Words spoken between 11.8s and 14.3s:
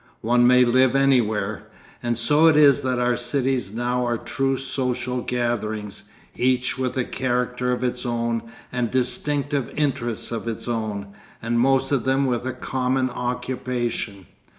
of them with a common occupation.